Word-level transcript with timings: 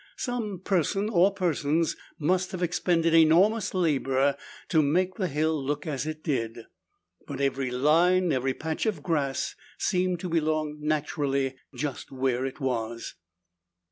Some 0.17 0.61
person, 0.61 1.09
or 1.09 1.31
persons, 1.31 1.95
must 2.17 2.53
have 2.53 2.63
expended 2.63 3.13
enormous 3.13 3.75
labor 3.75 4.35
to 4.69 4.81
make 4.81 5.13
the 5.13 5.27
hill 5.27 5.63
look 5.63 5.85
as 5.85 6.07
it 6.07 6.23
did. 6.23 6.65
But 7.27 7.39
every 7.39 7.69
line, 7.69 8.31
every 8.31 8.55
patch 8.55 8.87
of 8.87 9.03
grass, 9.03 9.53
seemed 9.77 10.19
to 10.21 10.27
belong 10.29 10.79
naturally 10.81 11.55
just 11.75 12.11
where 12.11 12.47
it 12.47 12.59
was. 12.59 13.13